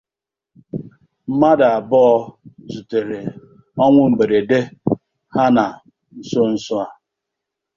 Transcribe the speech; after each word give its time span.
Mmadụ 1.31 1.65
abụọ 1.75 2.11
zutèrè 2.71 3.19
onwụ 3.83 4.01
mberede 4.11 4.59
ha 5.33 5.43
na 5.55 5.65
nsonso 6.19 6.75
a 6.85 6.87